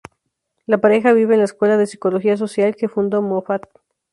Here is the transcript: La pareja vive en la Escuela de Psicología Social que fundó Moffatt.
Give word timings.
La 0.65 0.79
pareja 0.81 1.13
vive 1.13 1.35
en 1.35 1.41
la 1.41 1.45
Escuela 1.45 1.77
de 1.77 1.85
Psicología 1.85 2.35
Social 2.35 2.75
que 2.75 2.89
fundó 2.89 3.21
Moffatt. 3.21 3.67